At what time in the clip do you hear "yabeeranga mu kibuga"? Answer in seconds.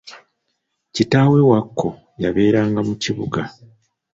2.23-3.41